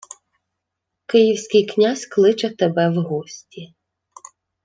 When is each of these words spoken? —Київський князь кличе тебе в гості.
—Київський 1.05 1.65
князь 1.65 2.05
кличе 2.05 2.49
тебе 2.49 2.89
в 2.89 2.93
гості. 2.95 3.73